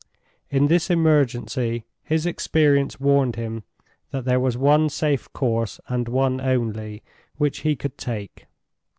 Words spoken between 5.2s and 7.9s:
course, and one only, which he